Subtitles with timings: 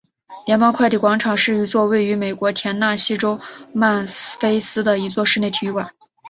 [0.47, 3.37] 联邦快递广场是一座位于美国田纳西州
[3.71, 4.03] 曼
[4.39, 5.93] 菲斯的一座室内体育馆。